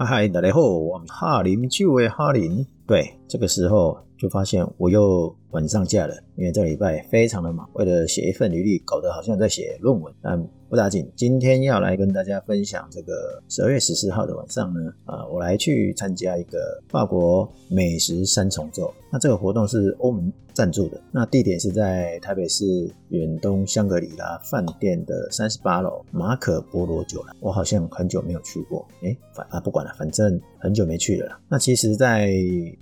[0.00, 2.64] 嗨嗨，大家好，我们哈林酒的哈林。
[2.86, 10.12] 对，这个时候就发现我又晚上假了，因为这礼拜非常的忙，为了写一份履历，搞得好像在写论文。
[10.22, 18.92] 但不打紧，今天要来跟大家分享这个十二月十四号的晚上呢，啊，我来去参加一个法国美食三重奏。
[19.10, 27.34] 那这个活动是欧盟赞助的，那地点是在台北市远东香格里拉饭店的三十八楼马可波罗酒廊。
[27.40, 31.40] 我好像很久没有去过，哎，反啊不管了，反正很久没去了。
[31.48, 32.30] 那其实，在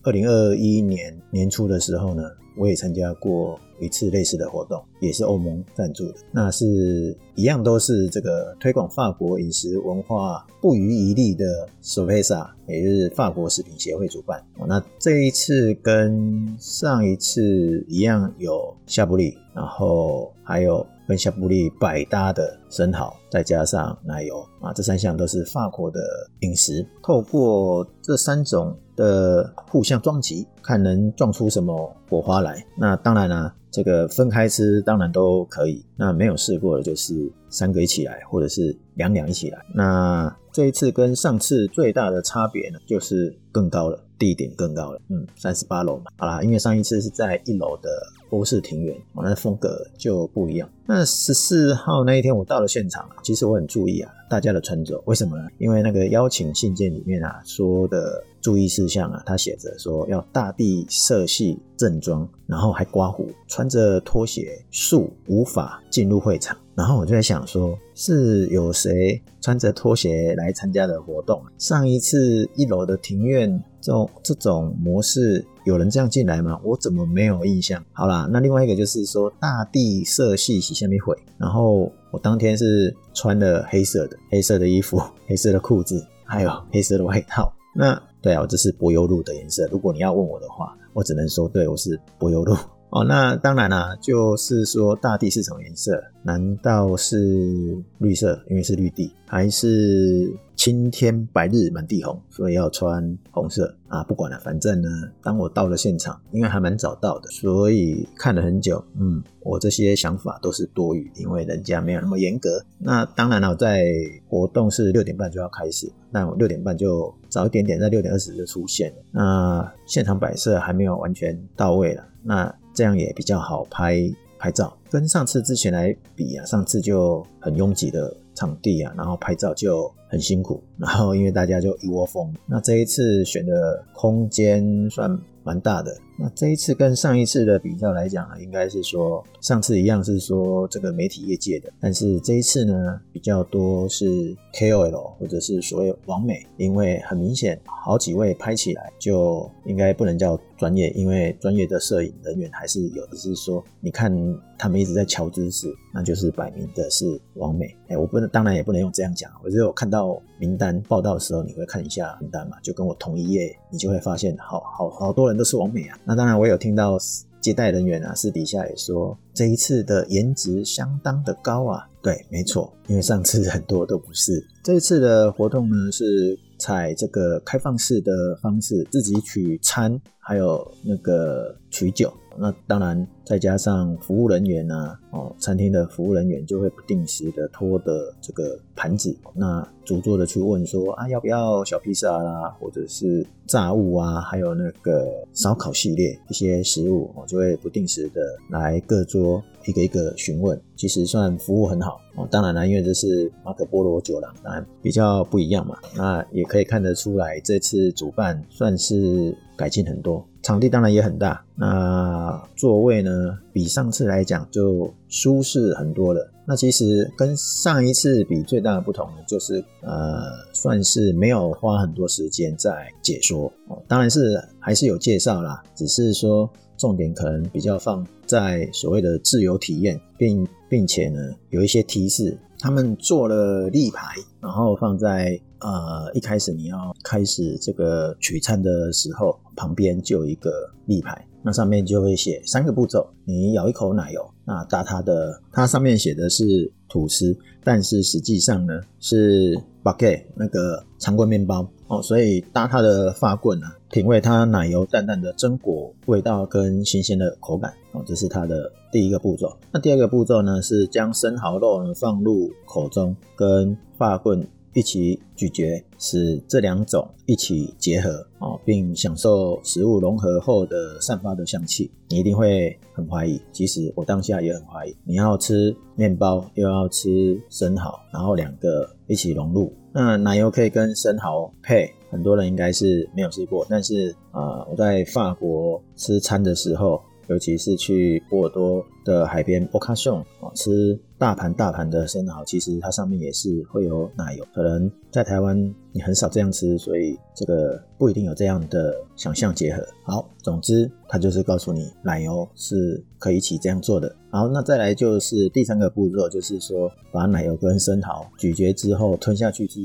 [0.02, 2.22] 二零二二一年年初的时候呢，
[2.56, 3.58] 我也参加过。
[3.78, 14.42] 一次类似的活动，也是欧盟赞助的，那是一样都是这个推广法国饮食文化不遗余力的 s o p e s a 也就是法国食品协会主办。
[14.66, 26.00] 那这一次跟上一次一样，有夏布利，然后还有跟夏布利百搭的生蚝，再加上奶油啊，这三项都是法国的
[26.41, 26.83] 饮食。
[27.02, 32.66] 透过这三种的互相撞击，看能撞出什么火花来。
[32.77, 33.55] 那当然了。
[33.69, 39.58] 这个分开吃当然都可以，那没有试过的就是三个一起来，或者是两两一起来。
[39.74, 46.05] 那这一次跟上次最大的差别呢，就是更高了，地点更高了，嗯，三十八楼嘛。
[46.17, 47.91] 好啦，因为上一次是在一楼的
[48.30, 50.69] 欧式庭园，我那风格就不一样。
[50.86, 55.48] 那十四号那一天我到了现场，其实我很注意啊，大家的穿着，为什么呢？
[55.58, 58.22] 因为那个邀请信件里面啊说的。
[58.42, 66.56] 注意事项啊，他写着说要大地色系正装，然后还刮胡，穿着拖鞋，素无法进入会场。
[66.77, 71.42] 然后我就在想说，是有谁穿着拖鞋来参加的活动？
[71.58, 76.61] 上一次一楼的庭院这种这种模式，有人这样进来吗？
[76.65, 77.81] 我怎么没有印象？
[77.92, 87.48] 好啦，那另外一个就是说大地色系洗下面毁，然后我当天是穿了黑色的黑色的衣服， 黑色的裤子，还有 黑色的外套。
[87.73, 89.69] 那对啊，我这是柏油路的颜色。
[89.70, 92.57] 如果你要问我的话，我只能说，对我是柏油路。
[92.91, 96.02] 哦，那当然啦，就是说大地是什么颜色？
[96.23, 98.41] 难道是绿色？
[98.48, 104.02] 因为是绿地，还是青天白日满地红，所以要穿红色啊？
[104.05, 104.89] 不管了，反正呢，
[105.23, 108.83] 当我到了现场，因为还蛮早到的，所以看了很久。
[108.98, 112.64] 嗯，我这些想法都是多余，因为人家没有那么严格。
[112.79, 113.85] 那当然了，在
[114.29, 118.96] 活动是六点半就要开始，那我六点半就早一点点，在六点二十就出现了。
[119.11, 122.55] 那现场摆设还没有完全到位了，那。
[122.77, 124.01] 这样也比较好拍
[124.39, 135.19] 拍照，跟上次之前来比啊，上次就很拥挤的场地啊，然后拍照就很辛苦，然后因为大家就一窝蜂，那这一次选的空间算。
[135.47, 135.97] 蛮大的。
[136.19, 154.12] 那这一次跟上一次的比较来讲啊，应该是说上次一样是说这个媒体业界的，但是这一次呢比较多是 KOL 或者是所谓网美，因为很明显好几位拍起来就应该不能叫专业，因为专业的摄影人员还是有的是说，你看
[154.58, 157.72] 他们一直在瞧姿势，那就是摆明的是网美。
[157.88, 165.37] 哎，我不能，当然也不能用这样讲，我只有看到名单报道的时候，你会看一下名单嘛，就跟我同一页，你就会发现好好好多人。
[165.37, 165.98] 都是完美啊！
[166.06, 166.96] 那当然，我有听到
[167.40, 171.84] 接待人员啊私底下也说，这一次的颜值相当的高啊。
[172.00, 174.40] 对，没错，因为上次很多都不是。
[174.62, 182.12] 这一次的活动呢，是采这个开放式的方式，自己取餐，还有那个取酒。
[182.38, 198.20] 那当然，再加上服务人员呢，哦，餐厅的服务人员就会不定时的拖的这个盘子，那主桌的去问说啊，要不要小披萨啦，或者是炸物啊，还有那个烧烤系列一些食物，我就会不定时的
[198.50, 202.26] 来各桌一个一个询问，其实算服务很好哦。
[202.31, 210.26] 当然了，因为这是马可波罗酒廊，当然比较不一样嘛，那也可以看得出来，这次主办算是改进很多。
[210.43, 216.31] 场地当然也很大，那座位呢比上次来讲就舒适很多了。
[216.46, 220.22] 那其实跟上一次比最大的不同呢就是呃，
[220.52, 231.20] 算是没有花很多时间在解说哦，当然是还是有介绍啦，只是说重点可能比较放在所谓的自由体验，并并且呢
[231.50, 235.40] 有一些提示，他们做了立牌，然后放在。
[235.58, 240.50] 呃，一开始你要开始这个取餐的时候，旁边就有一个
[240.84, 243.08] 立牌，那上面就会写三个步骤。
[243.24, 259.54] 你咬一口奶油，那搭它的，它上面写的是吐司，但是实际上呢是 b a g u e 那个长棍面包哦，所以搭它的发棍呢，品味它奶油淡淡的榛果味道跟新鲜的口感哦，这是它的第一个步骤。
[259.70, 264.43] 那第二个步骤呢是将生蚝肉呢放入口中，跟发棍。
[264.72, 268.10] 一起咀嚼，使这两种一起结合
[268.40, 273.40] 哦，并享受食物融合后的散发的香气，你一定会很怀疑。
[273.52, 283.66] 其实我当下也很怀疑，你要吃面包又要吃生蚝，然后两个一起融入，那奶油可以跟生蚝配，很多人应该是没有试过。
[283.70, 287.00] 但是啊，我在法国吃餐的时候。
[287.28, 294.46] 尤其是去波尔多的海边 o c a s i o n，吃大盘大盘的生蚝，其实它上面也是会有奶油。
[294.55, 299.84] 可能在台湾你很少这样吃，所以这个不一定有这样的想象结合。
[300.05, 304.14] 好，总之它就是告诉你奶油是可以一起这样做的。
[304.31, 309.81] 好，那再来就是第三个步骤，就是说把奶油跟生蚝咀嚼之后吞下去之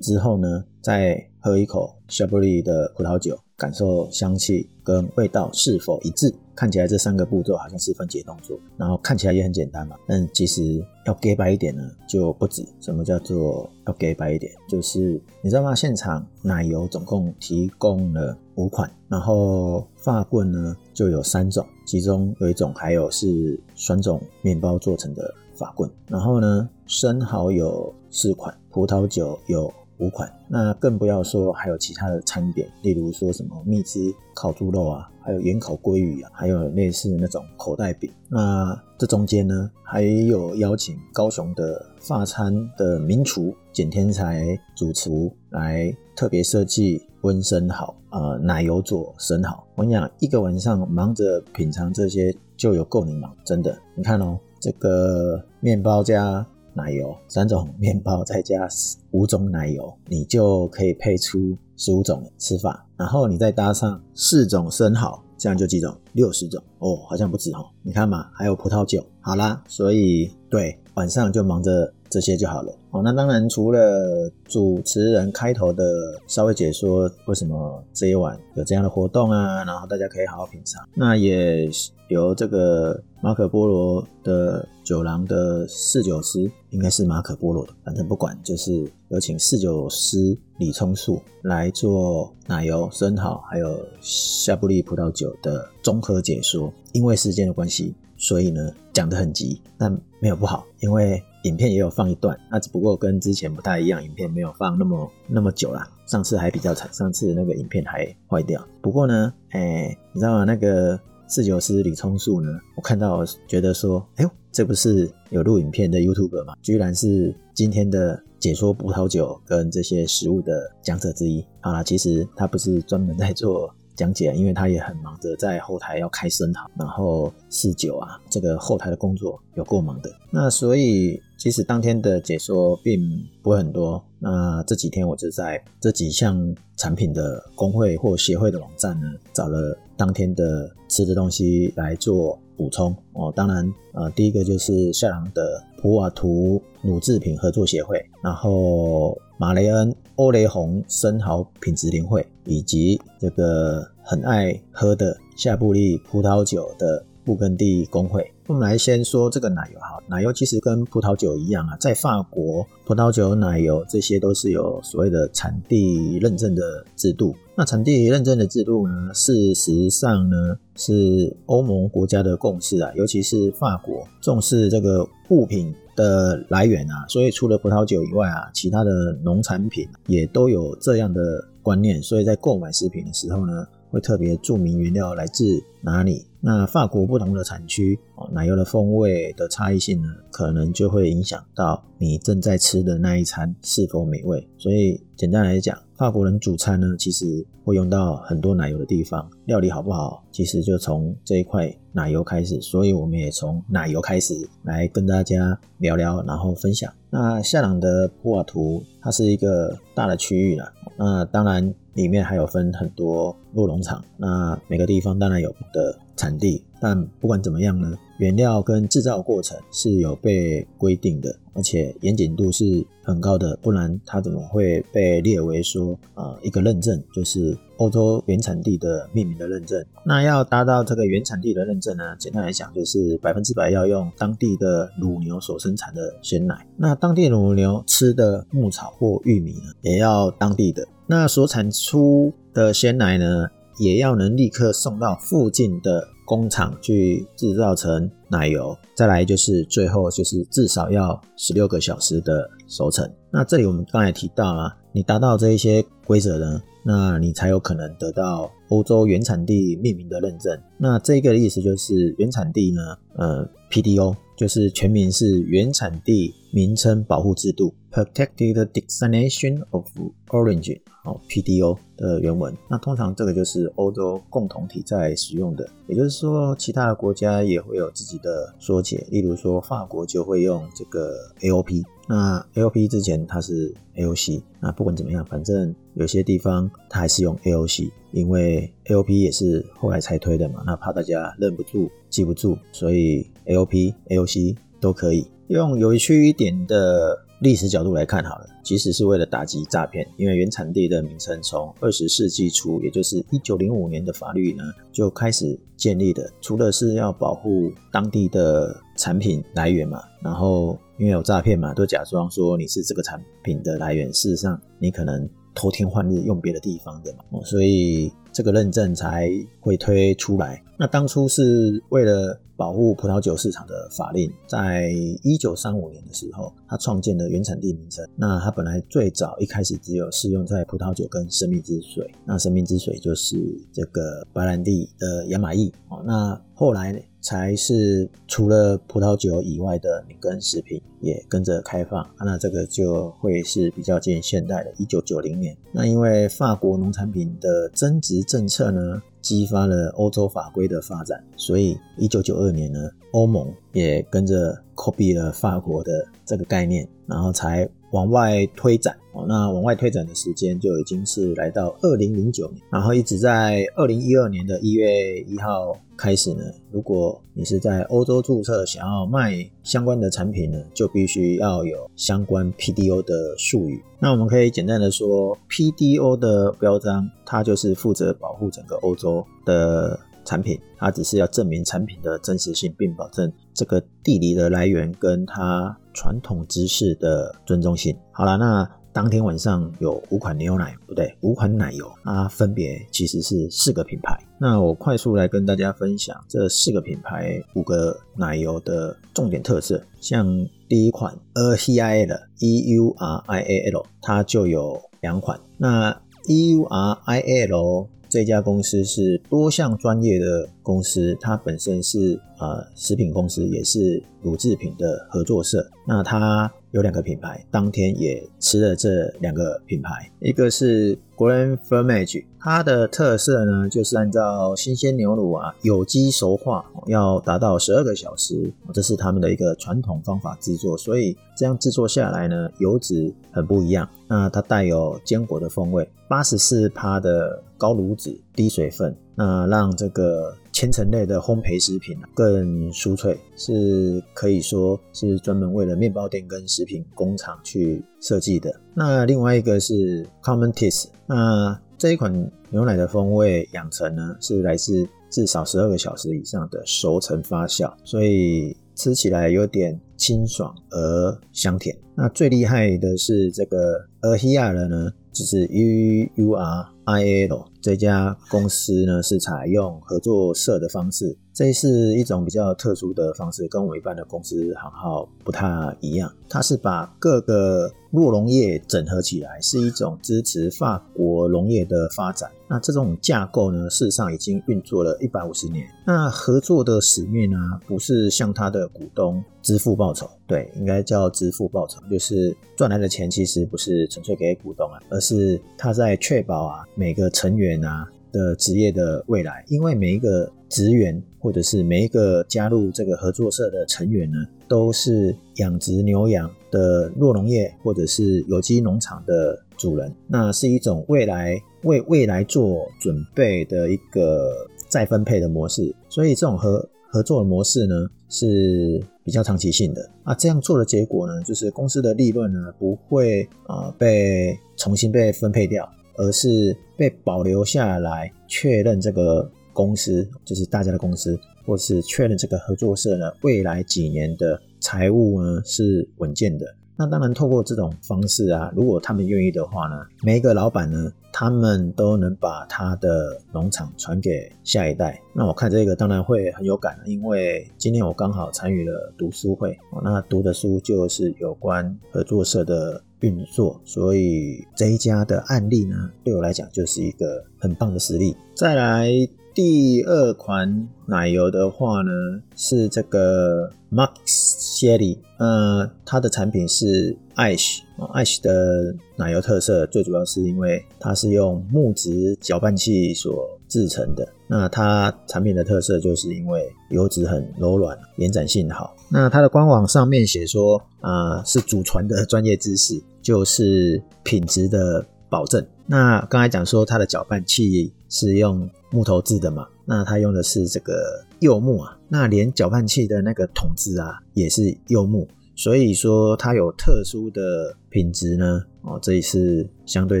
[0.00, 3.38] 之后呢，再喝一口夏布利的葡萄酒。
[3.54, 6.34] 感受香气跟味道是否一致？
[6.54, 9.96] 看起来这三个步骤好像是分解动作，然后看起来也很简单嘛。
[10.06, 12.64] 但其实要给白一点呢，就不止。
[12.80, 14.52] 什么叫做要给白一点？
[14.68, 15.74] 就是你知道吗？
[15.74, 25.90] 现场奶油总共提供了五款，然后发棍呢就有三种，其中有一种还有是酸种面包做成的发棍。
[26.08, 29.72] 然后呢，生蚝有四款，葡萄酒有。
[30.02, 38.10] 五款，那更不要说还有其他的餐点，例如说什么蜜汁烤猪肉啊，还有盐烤鲑鱼啊，还有类似那种口袋饼。
[38.28, 49.64] 那这中间呢，还有邀请高雄的发餐的名厨简天才主厨来特别设计温生蚝，呃，奶油做生蚝。
[49.76, 53.78] 我跟你讲，一个晚上忙着品尝这些就有够你忙，真的。
[53.94, 56.44] 你看哦，这个面包加。
[56.74, 58.68] 奶油三种面包再加
[59.10, 62.86] 五种奶油，你就可以配出十五种吃法。
[62.96, 65.94] 然后你再搭上四种生蚝，这样就几种？
[66.12, 67.66] 六十种哦，好像不止哦。
[67.82, 69.04] 你看嘛，还有葡萄酒。
[69.20, 72.72] 好啦，所以对晚上就忙着这些就好了。
[72.90, 75.82] 哦，那当然除了主持人开头的
[76.26, 80.86] 稍微解说为什么这一晚有这样的活动啊，然后大家可以好好品尝。
[80.94, 81.70] 那也
[82.08, 84.68] 由这个马可波罗的。
[84.84, 96.70] 酒廊的侍酒师应该是马可波罗的，反正不管，就是有请侍酒师李聪树来做奶油、生蚝还有夏布利葡萄酒的综合解说。
[96.90, 105.88] 因为时间的关系，所以呢讲得很急，但没有不好，因为影片也有放一段，那只不过跟之前不太一样，影片没有放那么那么久啦。
[106.06, 108.66] 上次还比较惨，上次那个影片还坏掉。
[108.80, 110.44] 不过呢，哎，你知道吗？
[110.44, 110.98] 那个
[111.28, 114.30] 侍酒师李聪树呢，我看到觉得说，哎呦。
[114.52, 116.54] 这不是有录影片的 YouTube 吗？
[116.60, 121.82] 居然是今天的解说葡萄酒跟这些食物的讲者之一好啦！
[121.82, 130.10] 其实他不是专门在做讲解，因为他也很忙着在后台要开生蚝，然后试酒啊，这个后台的工作有够忙的。
[130.30, 133.00] 那所以其实当天的解说并
[133.42, 134.00] 不会很多。
[134.20, 142.38] 那这几天我就在这几项产品的工会或协会的网站呢，找了当天的吃的东西来做。
[142.54, 158.30] 补充哦，当然，呃，第一个就是夏朗的普瓦图乳制品合作协会，然后马雷恩欧雷红生蚝品质联会，以及这个很爱喝的夏布利葡萄酒的布根地工会。
[158.52, 167.34] 我们来先说这个奶油哈，奶油其实跟葡萄酒一样啊，在法国，葡萄酒、奶油这些都是有所谓的产地认证的制度。
[167.56, 183.66] 那产地认证的制度呢，事实上呢是欧盟国家的共识啊，尤其是法国重视这个物品的来源啊，所以除了葡萄酒以外啊，其他的农产品也都有这样的观念，所以在购买食品的时候呢。
[183.92, 186.26] 会特别注明原料来自哪里。
[186.40, 194.44] 那法国不同的产区哦，奶油的风味的差异性呢，可能就会影响到你正在吃的那一餐是否美味。
[194.58, 199.30] 所以简单来讲，法国人主餐呢，其实会用到很多奶油的地方。
[199.44, 202.60] 料理好不好，其实就从这一块奶油开始。
[202.60, 204.34] 所以我们也从奶油开始
[204.64, 206.92] 来跟大家聊聊，然后分享。
[207.08, 210.72] 那夏朗的普瓦图，它是一个大的区域了。
[210.98, 211.72] 那当然。
[211.94, 229.84] 里面还有分很多鹿茸场，那每个地方当然有的产地，但不管怎么样呢，原料跟制造过程是有被规定的，而且严谨度是很高的，不然它怎么会被列为说啊一个认证，就是欧洲原产地的命名的认证？
[230.06, 240.86] 那要达到这个原产地的认证呢，简单来讲就是百分之百要用当地的乳牛所生产的鲜奶，那当地乳牛吃的牧草或玉米呢，也要当地的。
[241.08, 243.48] 那所产出的鲜奶呢，
[243.80, 248.76] 也要能立刻送到附近的工厂去制造成奶油。
[248.96, 253.08] 再来就是最后就是至少要十六个小时的熟成。
[253.30, 260.58] 那这里我们刚才提到啊，你达到这一些规则呢，那你才有可能得到欧洲原产地命名的认证。
[260.78, 269.86] 那这个意思就是原产地呢，呃，PDO 就是全名是原产地名称保护制度 （Protected Designation of
[270.28, 270.80] Origin）。
[271.04, 297.26] 哦，PDO 的原文，那通常这个就是欧洲共同体在使用的，也就是说，其他的国家也会有自己的缩写，例如说法国就会用这个 AOP，那 AOP 之前它是 AOC，那不管怎么样，反正有些地方它还是用 AOC，因为 AOP 也是后来才推的嘛，那怕大家认不住、记不住，所以 AOP、AOC 都可以用有趣一点的。
[297.42, 306.32] 历史角度来看好了，其实是为了打击诈骗，因为原产地的名称从二十世纪初，也就是一九零五年的法律呢就开始建立的。
[306.40, 319.30] 除了是要保护当地的产品来源嘛，然后因为有诈骗嘛，都假装说你是这个产品的来源，事实上你可能偷天换日用别的地方的嘛，所以这个认证才
[319.60, 320.62] 会推出来。
[320.78, 322.38] 那当初是为了。
[322.54, 324.88] 保护葡萄酒市场的法令，在
[325.24, 328.06] 一九三五年的时候，他创建了原产地名称。
[328.14, 332.08] 那他本来最早一开始只有适用在葡萄酒跟生命之水。
[332.24, 333.36] 那生命之水就是
[333.72, 336.04] 这个白兰地的亚马邑哦。
[336.06, 336.92] 那后来
[337.22, 342.06] 才是除了葡萄酒以外的米根食品也跟着开放。
[342.18, 345.56] 那这个就会是比较近现代的，一九九零年。
[345.72, 349.00] 那因为法国农产品的增值政策呢？
[349.22, 358.96] 激发了欧洲法规的发展，所以一九九二年呢，欧盟也跟着 copy 了法国的这个概念，然后才往外推展。
[359.12, 366.42] 哦，那往外推展的时间就已经是来到二零零九年，然后一直在二零一二年的一月一号开始呢。
[366.70, 373.82] 如果你是在欧洲注册，想要卖相关的产品呢，就必须要有相关 PDO 的术语。
[373.98, 387.94] 那我们可以简单的说，PDO 的标章，它就是负责保护整个欧洲的产品，它只是要证明产品的真实性，并保证这个地理的来源跟它传统知识的尊重性。
[388.10, 388.66] 好了，那。
[388.92, 394.18] 当天晚上有五款牛奶，不对，五款奶油，它分别其实是四个品牌。
[394.38, 399.82] 那我快速来跟大家分享这四个品牌五个奶油的重点特色。
[400.00, 400.26] 像
[400.68, 405.40] 第一款 A H I L E U R I A L，它就有两款。
[405.56, 415.66] 那 E U R I A L 这家公司是多项专业的公司，它本身是呃食品公司，也是乳制品的合作社。
[415.86, 440.34] 那它有两个品牌，当天也吃了这两个品牌，一个是 Grand Fermage，它的特色呢就是按照新鲜牛乳啊有机熟化要达到十二个小时，这是他们的一个传统方法制作，所以这样制作下来呢油脂很不一样，那它带有坚果的风味，八十四帕的高炉脂低水分，那让这个。
[440.52, 448.54] 千层类的烘焙食品更酥脆，是可以说是专门为了面包店跟食品工厂去设计的。
[448.74, 452.12] 那另外一个是 Common Taste，那这一款
[452.50, 461.74] 牛奶的风味养成呢，是来自至少十二个小时以上的熟成发酵，所以吃起来有点清爽而香甜。
[461.94, 467.51] 那最厉害的是这个 a h i a 的呢，就是 U U R I L。
[467.62, 475.48] 这家公司呢是采用合作社的方式，这是一种比较特殊的方式，跟我们一般的公司行号不太
[475.80, 476.12] 一样。
[476.28, 482.28] 它是把各个弱农业整合起来，是一种支持法国农业的发展。
[482.48, 485.66] 那这种架构呢，事实上已经运作了一百五十年。
[485.86, 497.51] 那合作的使命呢，不是向他的股东支付报酬，对，应该叫支付报酬，就是赚来的钱其实不是纯粹给股东啊，而是他在确保啊每个成员。
[497.64, 514.30] 啊的职业的未来，因为每一个职员或者是每一个加入这个合作社的成员呢，都是养殖牛羊的弱农业或者是有机农场的主人，那是一种未来为未来做准备的一个
[514.68, 525.66] 再分配的模式，所以这种合合作模式呢是比较长期性的啊，这样做的结果呢，就是公司的利润呢不会啊被重新被分配掉。
[525.96, 536.46] 而是被保留下来，确认这个公司就是大家的公司，或是确认这个合作社呢未来几年的财务呢是稳健的。
[536.74, 544.98] 那当然，透过这种方式啊，如果他们愿意的话呢，每一个老板呢，他们都能把他的农场传给下一代。
[545.14, 552.82] 那我看这个当然会很有感，因为今天我刚好参与了读书会，那读的书就是有关合作社的。
[553.02, 558.16] 运作，所以这一家的案例呢，对我来讲就是一个很棒的实例。
[558.34, 558.90] 再来
[559.34, 561.90] 第二款奶油的话呢，
[562.36, 574.06] 是这个 Max Sherry 呃，它的产品是 Ice，Ice 的奶油特色最主要是因为它是用木质搅拌器所制成的。
[574.26, 578.76] 那它产品的特色就是因为油脂很柔软，延展性好。
[578.90, 585.42] 那它的官网上面写说，啊，是祖传的专业知识，就是品质的保证。
[585.66, 595.06] 那刚才讲说它的搅拌器是用木头制的嘛，那它用的是这个柚木啊，那连搅拌器的那个桶子啊也是柚木。
[595.34, 600.00] 所以说它有特殊的品质呢，哦，这也是相对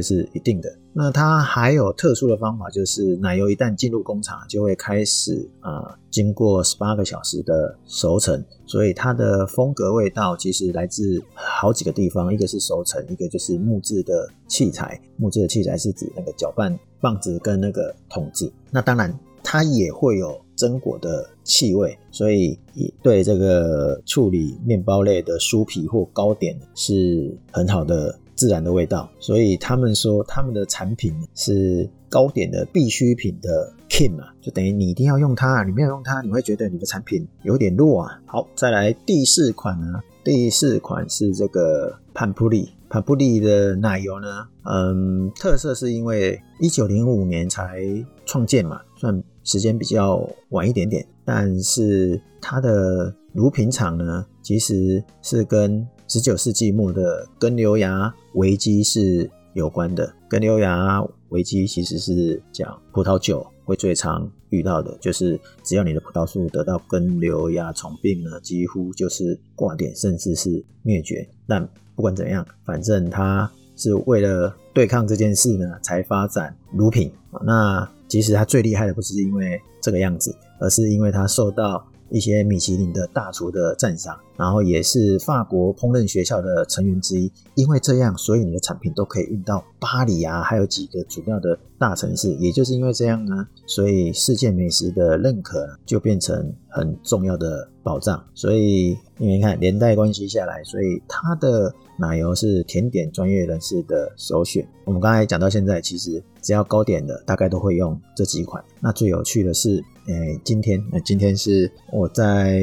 [0.00, 0.68] 是一定的。
[0.92, 18.52] 那它还有特殊的方法，就是奶油一旦进入工厂，就会开始啊，经过十八个小时的熟成，所以它的风格味道其实来自好几个地方，一个是熟成，一个就是木质的器材，木质的器材是指那个搅拌棒子跟那个桶子。
[18.70, 20.40] 那当然它也会有。
[20.54, 22.56] 榛果的气味，所以
[23.02, 29.10] 对这个处理面包类的酥皮或糕点是很好的自然的味道。
[29.18, 38.20] 所以他们说他们的产品是糕点的必需品的 king 啊，就等于你一定要用它，你没有用它，你会觉得你的产品有点弱啊。
[38.26, 42.70] 好，再来第四款呢，第四款是这个潘普利。
[42.88, 47.82] 潘普利的奶油呢，嗯，特色是因为一九零五年才
[48.26, 51.02] 创建嘛，算时间比较晚一点点。
[51.24, 60.12] 但是它的乳品厂呢，其实是跟十九世纪末的根瘤芽危机是有关的。
[60.28, 71.26] 根瘤芽危机其实是讲葡萄酒会最常遇到的，就是只要你的葡萄树得到根瘤蚜虫病呢，几乎就是挂点，甚至是灭绝。
[71.46, 77.10] 但不管怎样，反正它是为了对抗这件事呢，才发展乳品。
[77.42, 84.16] 那其实它最厉害的不是因为这个样子，而是因为它受到一些米其林的大厨的赞赏。
[84.34, 92.32] 然后也是法国烹饪学校的成员之一，因为这样，所以你的产品都可以运到巴黎啊，还有几个主要的大城市。
[92.36, 98.24] 也就是因为这样呢，所以世界美食的认可就变成很重要的保障。
[98.34, 104.66] 所以你们看连带关系下来，所以它的奶油是甜点专业人士的首选。
[104.84, 108.64] 我们刚才讲到现在，其实只要糕点的大概都会用这几款。
[108.80, 112.58] 那最有趣的是，诶，今天，那今天是我在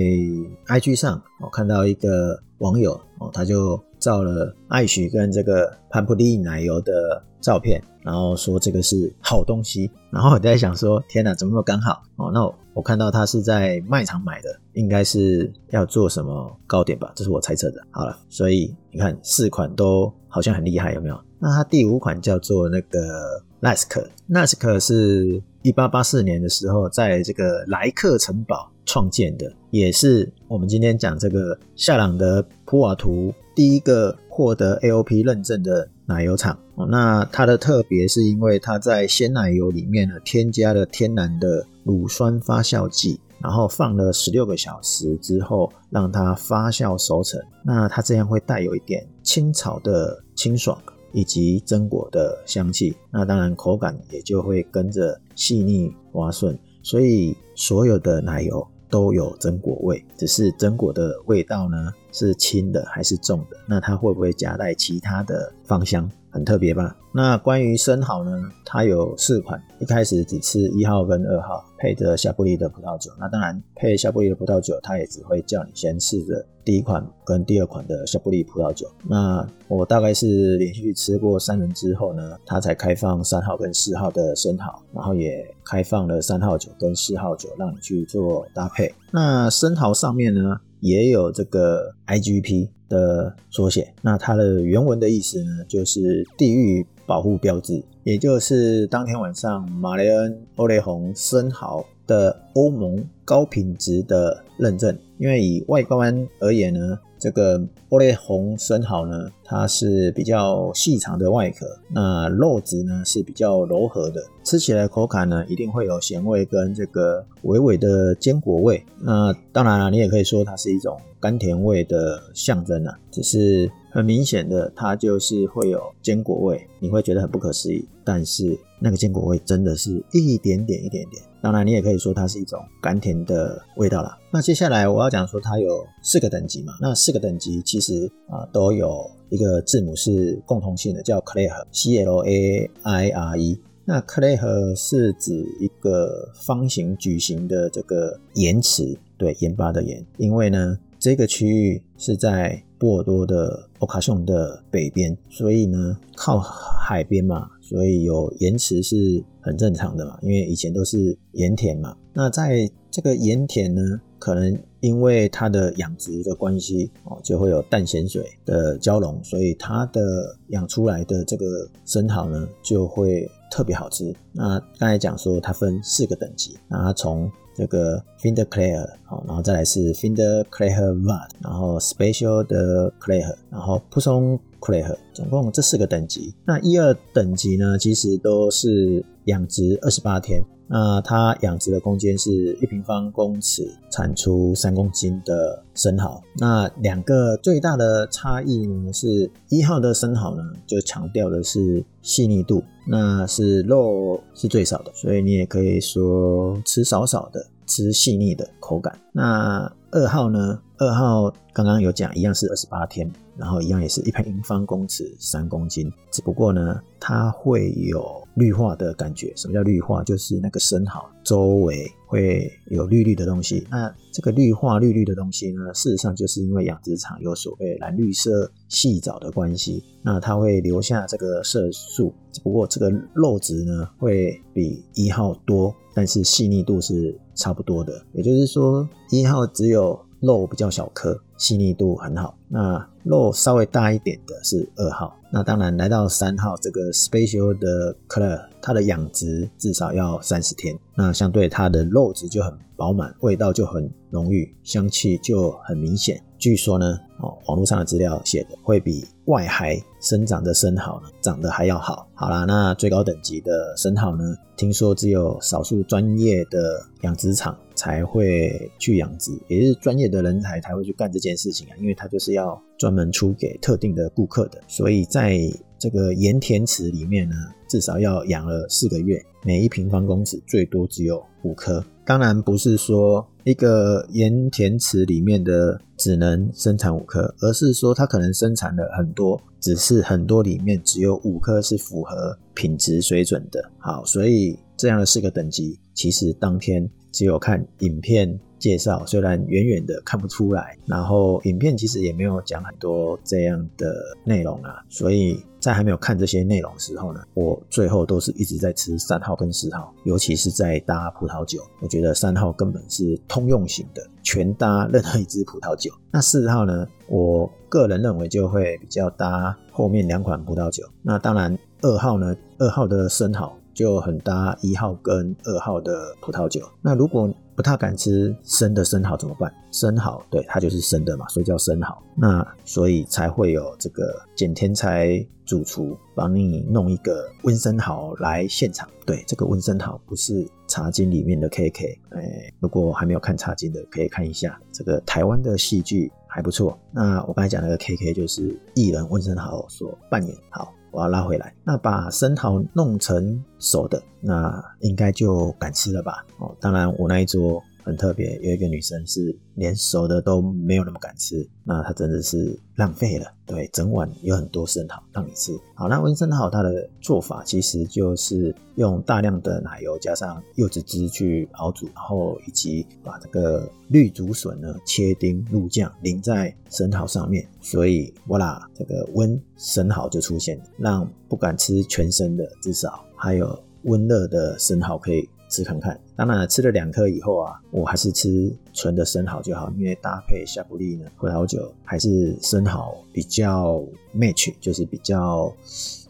[0.67, 1.65] IG 上我看。
[1.69, 9.89] 到一个网友哦，他就照了艾许跟这个潘普利奶油的照片，然后说这个是好东西。
[10.12, 12.31] 然后我在想说，天哪，怎么那么刚好哦？
[12.33, 17.12] 那我看到他是在卖场买的，应该是要做什么糕点吧？
[17.15, 17.81] 这是我猜测的。
[17.91, 21.19] 好了，所以你看四款都好像很厉害，有没有？
[21.38, 28.71] 那它第五款叫做那个 Lask，Lask 是一八八四年的时候在这个莱克城堡。
[28.85, 36.87] 创建的也是我们今天讲这个夏朗德普瓦图第一个获得 AOP 认证的奶油厂哦。
[36.89, 47.37] 那它的特别是因为它在鲜奶油里面呢添加了天然的乳酸发酵剂，然后放了十六个小时之后让它发酵熟成。
[47.61, 56.57] 那它这样会带有一点青草的清爽以及榛果的香气，那当然口感也就会跟着细腻滑顺。
[56.81, 58.65] 所以所有的奶油。
[58.91, 63.57] 都有榛果味，只是榛果的味道呢是轻的还是重的？
[63.67, 66.09] 那它会不会夹带其他的芳香？
[66.31, 66.95] 很特别吧？
[67.11, 68.31] 那关于生蚝呢？
[68.63, 73.11] 它有四款，一开始只吃一号跟二号，配着夏布利的葡萄酒。
[73.19, 78.87] 那当然配夏布利的葡萄酒，它也只会叫你先试着第一款跟第二款的夏布利葡萄酒。
[79.07, 88.93] 那我大概是连续吃过三轮之后呢，它才开放三号跟四号的生蚝，然后也开放了三号酒跟四号酒让你去做搭配。
[89.11, 90.61] 那生蚝上面呢？
[90.79, 104.97] 也有这个 IGP 的缩写，那它的原文的意思呢，就是地域保护标志，也就是当天晚上马雷恩欧雷红生蚝的欧盟高品质的认证。
[105.17, 106.99] 因为以外观而言呢。
[107.21, 118.85] 这个欧雷红生蚝呢，它是比较细长的外壳，那肉质呢是比较柔和的，吃起来口感呢一定会有咸味跟这个微微的坚果味。
[119.01, 131.23] 那当然了，你也可以说它是一种甘甜味的象征啊，只是很明显的，它就是会有坚果味，你会觉得很不可思议，但是那个坚果味真的是一点点一点点。
[131.41, 134.15] 当然，你也可以说它是一种甘甜的味道啦。
[134.29, 143.59] 那接下来我要讲说它有四个等级嘛，那四个等级其实啊都有一个字母是共同性的，叫 clair，C L A I R E。
[143.85, 150.05] 那 clair 是指一个方形矩形的这个盐池，对，盐巴的盐。
[150.17, 160.19] 因为呢，这个区域是在波尔多的欧卡雄的北边，所以呢，靠海边嘛，所以有盐池是很正常的嘛。
[160.21, 161.97] 因为以前都是盐田嘛。
[162.13, 163.81] 那在这个盐田呢，
[164.19, 173.29] 可能因为它的养殖的关系哦，就会有淡咸水的交融，所以它的养出来的这个生蚝呢，就会。
[173.51, 174.15] 特别好吃。
[174.31, 186.31] 那刚才讲说它分四个等级，那它从这个 Finder Clare 好，然后再来是 Finder Clare vat，然后 Special 的 Clare，然后 p u s o n Clare，总共这四个等级。
[186.45, 190.39] 那一二等级呢，其实都是养殖二十八天。
[190.69, 196.21] 那它养殖的空间是一平方公尺，产出三公斤的生蚝。
[196.38, 208.97] 那两个最大的差异呢，是一号的生蚝呢，就强调的是细腻度，那是肉是最少的，所以你也可以说吃少少的，吃细腻的口感。
[209.12, 210.60] 那二号呢？
[210.78, 218.19] 二号刚刚有讲，一样是二十八天，然后一样也是一平方公尺三公斤，只不过呢，它会有。
[218.36, 220.02] 绿化的感觉，什么叫绿化？
[220.02, 223.67] 就是那个生蚝周围会有绿绿的东西。
[223.69, 232.13] 那这个绿化绿绿的东西呢，事实上就是因为养殖场有所谓蓝绿色细藻的关系，那它会留下这个色素。
[232.32, 238.02] 只不过这个肉质呢，会比一号多，但是细腻度是差不多的。
[238.13, 239.78] 也就是说，一号只有
[240.19, 242.38] 肉比较小颗，细腻度很好。
[242.47, 245.15] 那肉稍微大一点的是二号。
[245.32, 250.75] 那当然，来到三号这个 special 的 color，它的养殖至少要三十天。
[250.95, 256.19] 那相对它的肉质就很饱满，味道就很浓郁，香气就很明显。
[256.39, 262.08] 据说呢，哦，网络上的资料写的会比外海生长的生蚝呢长得还要好。
[262.15, 272.61] 好啦，那最高等级的生蚝呢，听说只有少数专业的养殖场才会去养殖，也是专业的人才才会去干这件事情啊，因为它就是要。
[272.79, 275.37] 专门出给特定的顾客的，所以在
[275.77, 277.35] 这个盐田池里面呢，
[277.67, 281.83] 至少要养了四个月，每一平方公尺最多只有五颗。
[282.05, 293.61] 当然不是说一个盐田池里面的只能生产五颗，而是说它可能生产了很多，只是很多里面只有五颗是符合品质水准的。
[293.77, 298.39] 好，所以这样的四个等级，其实当天只有看影片。
[298.59, 303.95] 介绍虽然远远的看不出来，然后影片其实也没有讲很多这样的
[304.25, 315.89] 内容啊，所以在还没有看这些内容的时候呢，我最后都是一直在吃三号跟四号，尤其是在搭葡萄酒，我觉得三号根本是通用型的，全搭任何一支葡萄酒。
[316.11, 320.83] 那四号呢，我个人认为就会比较搭后面两款葡萄酒。
[321.01, 326.69] 那当然二号呢，二号的生蚝就很搭一号跟二号的葡萄酒。
[326.81, 329.49] 那如果不太敢吃生的生蚝怎么办？
[329.71, 331.97] 生蚝对它就是生的嘛，所以叫生蚝。
[332.13, 338.85] 那所以才会有这个简天才主厨帮你弄一个温生蚝来现场。
[339.05, 341.97] 对，这个温生蚝不是茶经里面的 KK。
[342.09, 346.77] 哎，如果还没有看茶经的，可以看一下这个台湾的戏剧还不错。
[346.91, 350.35] 那我刚才讲那个 KK 就是艺人温生蚝所扮演。
[350.49, 350.73] 好。
[350.91, 356.25] 我要拉回来，那把生蚝弄成熟的，那应该就敢吃了吧？
[356.39, 357.62] 哦，当然我那一桌。
[357.83, 363.25] 很特别，有一个女生是连熟的都没有那么敢吃，那她真的是浪费了。
[363.45, 365.51] 对，整碗有很多生蚝让你吃。
[365.73, 385.27] 好，那温生蚝它的做法其实就是用大量的奶油加上柚子汁去熬煮，然后以及把这个绿竹笋呢切丁入酱淋在生蚝上面，所以哇啦，这个温生蚝就出现，让不敢吃全生的至少还有温热的生蚝可以。
[385.49, 393.83] 吃看看，当然了，吃了两颗以后啊，我还是吃纯的生蚝就好，因为搭配夏布利呢，葡萄酒还是生蚝比较
[394.15, 395.51] match，就是比较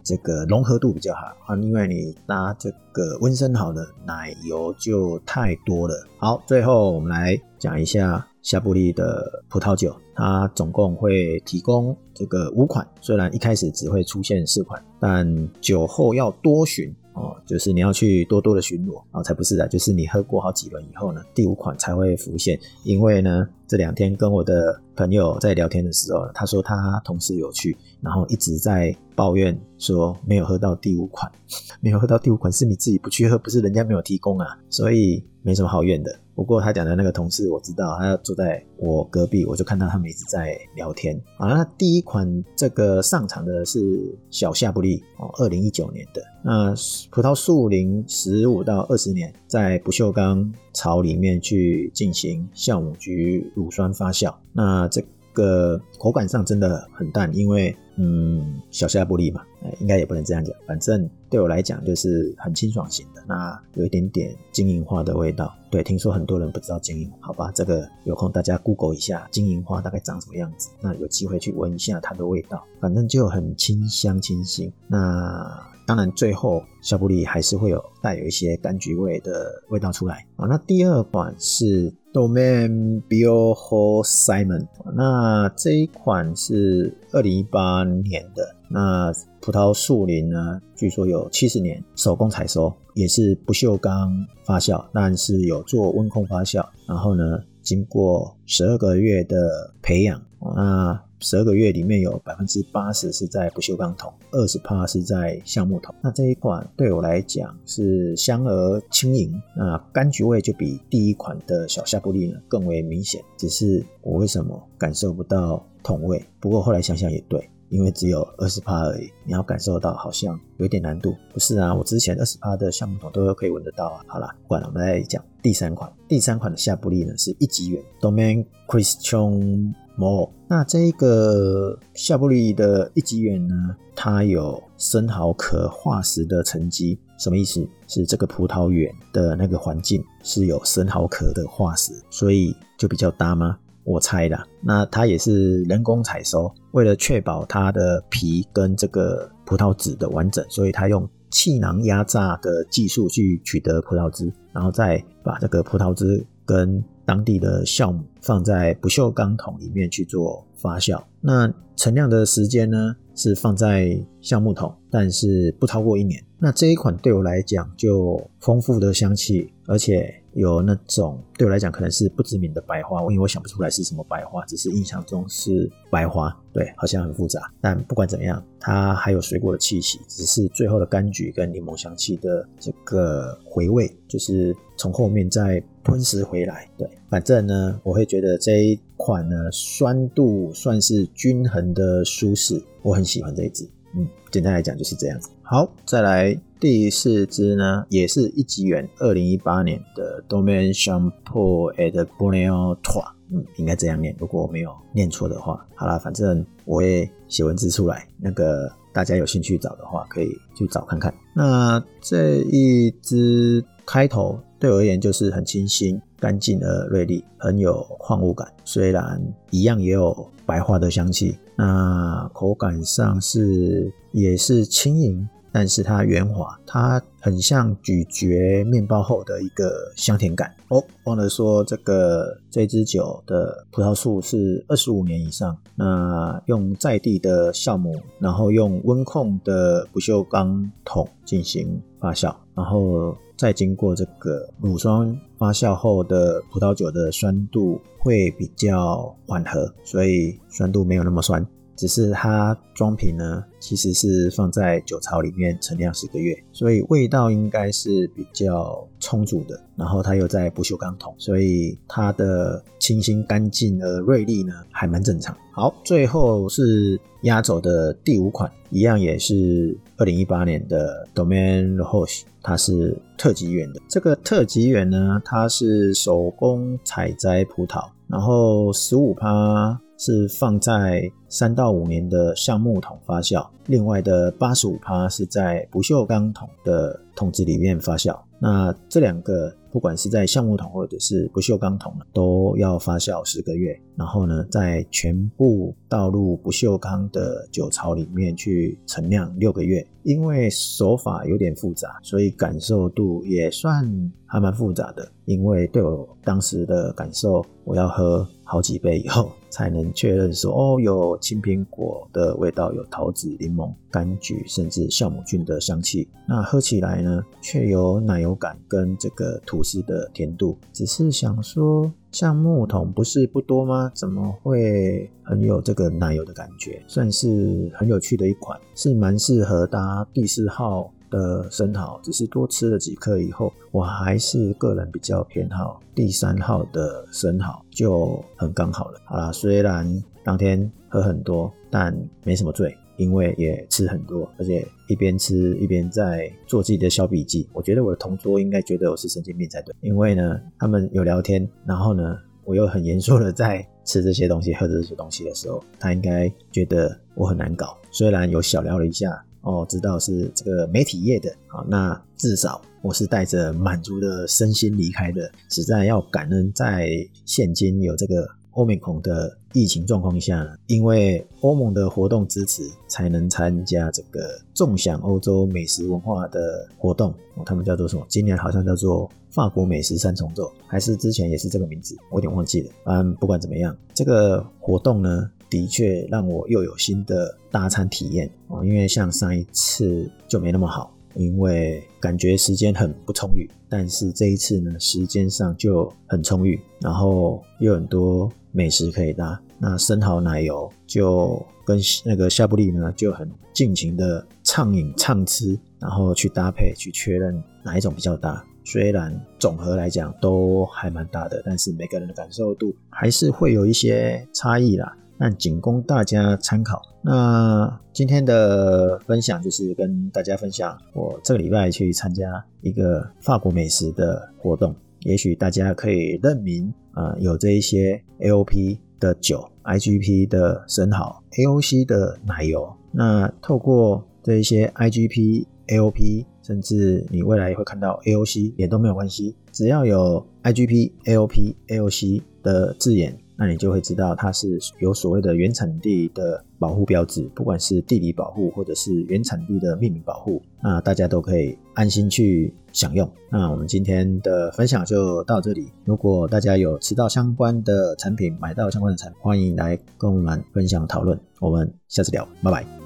[0.03, 1.57] 这个融合度比较好啊。
[1.57, 6.05] 因为你搭这个温生蚝的奶油就太多了。
[6.17, 16.93] 好，最后我们来讲一下夏布利的葡萄酒，它总共会提供这个五款，虽然一开始只会出现四款，但酒后要多寻。
[17.19, 31.31] 哦，就是你要去多多的巡逻啊，才不是的，就是你喝过好几轮以后呢，第五款才会浮现，因为呢，这两天跟我的朋友在聊天的时候，他说他同事有去，然后一直在抱怨说没有喝到第五款，
[31.79, 36.19] 没有喝到第五款是你自己不去喝，不是人家没有提供啊，所以没什么好怨的。
[36.35, 41.19] 不过他讲的那个同事我知道，他要坐在我隔壁，我就看到他们一直在聊天。
[41.37, 46.21] 好，那第一款这个上场的是小夏布利哦，二零一九年的。
[46.41, 46.73] 那
[47.11, 54.33] 葡萄树龄十五到二十年，在不锈钢槽里面去进行酵母菊乳酸发酵。
[54.53, 59.41] 那这个口感上真的很淡，因为嗯小夏布利嘛，
[59.79, 60.53] 应该也不能这样讲。
[60.65, 65.53] 反正对我来讲就是很清爽型的，那有一点点金银花的味道。
[65.69, 74.71] 对，听说很多人不知道金银，好吧，这个有空大家 Google 一下金银花大概长什么样子，那有机会去闻一下它的味道，反正就很清香清新。
[74.87, 80.45] 那当然，最后夏布利还是会有带有一些柑橘味的味道出来啊。
[80.47, 88.55] 那第二款是 Domain Bio Ho Simon，那这一款是二零一八年的。
[88.69, 94.11] 那葡萄树林呢，据说有七十年手工采收，也是不锈钢
[94.43, 96.65] 发酵，但是有做温控发酵。
[96.87, 100.21] 然后呢，经过十二个月的培养，
[100.55, 101.08] 那。
[101.19, 105.93] 十二个月里面有百分之八十是在不锈钢桶，二十帕是在橡木桶。
[106.01, 113.21] 那这一款对我来讲是香而轻盈，那柑橘味就比第一款的小夏布利呢更为明显。
[113.37, 116.23] 只是我为什么感受不到桶味？
[116.39, 121.13] 不过后来想想也对，因为只有二十帕而已，你要感受到好像有点难度。
[121.33, 124.05] 不是啊，我之前二十帕的橡木桶都可以闻得到啊。
[124.07, 125.91] 好了，不管了，我们来讲第三款。
[126.07, 129.73] 第三款的夏布利呢是一级元，Domain Christian。
[130.05, 137.67] 哦，那这个夏布利的一级园呢，它有生蚝壳化石的沉积，什么意思？
[137.87, 143.57] 是这个葡萄园的那个环境是有生蚝壳的化石，所以就比较搭吗？
[143.83, 144.39] 我猜的。
[144.61, 166.23] 那它也是人工采收，为了确保它的皮跟这个葡萄籽的完整，所以它用气囊压榨的技术去取得葡萄汁，然后再把这个葡萄汁跟当地的酵母放在不锈钢桶里面去做发酵，那陈酿的时间呢是放在橡木桶，但是不超过一年。
[166.37, 170.15] 那这一款对我来讲就丰富的香气，而且。
[170.33, 177.51] 有那种对我来讲可能是不知名的白花，因为我想不出来是什么白花，只是印象中是白花，对，好像很复杂。
[177.59, 186.69] 但不管怎么样，它还有水果的气息，只是最后的柑橘跟柠檬香气的这个回味，就是从后面再吞食回来。
[186.77, 193.69] 对，反正呢，我会觉得这一款呢酸度算是均衡的舒适，我很喜欢这一支。
[193.95, 195.29] 嗯，简单来讲就是这样子。
[195.41, 196.39] 好，再来。
[196.59, 205.65] 第四支呢，也是一级元，二零一八年的 Domain Shampoo et Bonnetot 嗯，应该这样念，如果我没有念错的话。
[205.73, 211.13] 好啦，反正我会写文字出来，那个大家有兴趣找的话，可以去找看看。
[211.33, 218.47] 那这一支开头对我而言就是很清新、干净而锐利，很有矿物感。
[218.65, 225.27] 虽然一样也有白桦的香气，那口感上是也是轻盈。
[225.51, 230.83] 但是它圆滑，它很像咀嚼面包后的一个香甜感哦。
[231.05, 251.45] 忘了说，这个这支酒的葡萄树是二十五年以上，那用在地的酵母，然后用温控的不锈钢桶进行发酵，然后再经过这个乳酸发酵后的葡萄酒的酸度会比较缓和，所以酸度没有那么酸。
[251.79, 259.57] 只是它装瓶呢，其实是放在酒槽里面陈酿十个月，所以味道应该是比较充足的。
[259.77, 265.33] 然后它又在不锈钢桶，所以它的清新干净而锐利呢，还蛮正常。
[265.53, 273.79] 好，最后是压轴的第五款，一样也是二零一八年的 Domain Roche，它是特级园的。
[273.87, 279.79] 这个特级园呢，它是手工采摘葡萄，然后十五趴。
[279.99, 288.19] 是放在三到五年的橡木桶发酵，另外的八十五趴是在不锈钢桶的桶子里面发酵。
[288.39, 289.53] 那这两个。
[289.71, 299.87] 不管是在橡木桶或者是不锈钢桶都要发酵十个月，然后呢，再全部倒入不锈钢的酒槽里面去陈酿六个月。
[300.01, 305.07] 因为手法有点复杂，所以感受度也算还蛮复杂的。
[305.25, 316.07] 因为对我当时的感受，我要喝好几杯以后才能确认说，哦，有青苹果的味道，有桃子、柠檬、柑橘，甚至酵母菌的香气。
[316.27, 319.39] 那喝起来呢，却有奶油感跟这个。
[319.45, 323.91] 吐司的甜度，只是想说，橡木桶不是不多吗？
[323.95, 326.79] 怎么会很有这个奶油的感觉？
[326.85, 331.99] 算是很有趣的一款，是蛮适合搭第四号的生蚝。
[332.03, 338.99] 只是多吃了几颗以后，我还是个人比较偏好第三号的生蚝，就很刚好了。
[339.05, 342.75] 好啦，虽然当天喝很多，但没什么醉。
[342.97, 347.47] 因为也吃很多，而且一边吃一边在做自己的小笔记。
[347.53, 357.77] 我觉得我的同桌应该觉得我是神经病才对，因为呢，他们有聊天，然后呢，我又很严肃的在吃这些东西、喝这些东西的时候，他应该觉得我很难搞。
[357.89, 366.89] 虽然有小聊了一下，哦，知道是这个媒体业的，好，那至少我是带着满足的身心离开的，实在要感恩在
[367.25, 368.27] 现今有这个。
[368.53, 377.13] 欧美孔的疫情状况下，因为欧盟的活动支持，才能参加这个纵享欧洲美食文化的活动。
[377.45, 378.03] 他们叫做什么？
[378.09, 381.95] 今年好像叫做法国美食三重奏，还是之前也是这个名字？
[382.09, 382.71] 我有点忘记了。
[382.85, 388.63] 嗯，不管怎么样，这个活动呢，的确让我又有新的大餐体验哦。
[388.63, 390.93] 因为像上一次就没那么好。
[391.15, 399.41] 因为感觉时间很不充裕，但是这一次呢，时间上就很充裕，然后又很多美食可以搭。
[399.57, 408.45] 那生蚝奶油就跟那个夏布利呢，就很尽情的畅饮畅吃，然后去搭配去确认哪一种比较搭。
[408.63, 414.95] 虽然总和来讲都还蛮大的，但是每个人的感受度还是会有一些差异啦。
[415.19, 416.81] 那仅供大家参考。
[417.01, 424.73] 那今天的分享就是跟大家分享，我这个礼拜去参加一个法国美食的活动。
[425.01, 432.73] 也许大家可以认明啊，有这一些 AOP 的酒、IGP 的生蚝、AOC 的奶油。
[432.91, 443.17] 那透过这一些 IGP、AOP，甚至你未来会看到 AOC，也都没有关系，只要有 IGP、AOP、AOC 的字眼。
[443.39, 453.09] 那你就会知道它是有所谓的原产地的保护标志，不管是地理保护或者是原产地的命名保护，那大家都可以安心去享用。
[453.29, 455.71] 那我们今天的分享就到这里。
[455.85, 461.17] 如果大家有吃到相关的产品，买到相关的产品，欢迎来跟我们分享讨论。
[461.39, 462.78] 我们下次聊，拜拜。